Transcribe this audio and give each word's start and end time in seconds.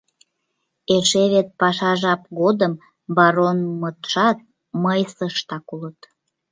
Эше 0.95 1.23
вет 1.31 1.47
паша 1.59 1.91
жап 2.01 2.21
годым, 2.39 2.73
баронмытшат 3.15 4.37
мыйсыштак 4.83 5.65
улыт. 5.73 5.99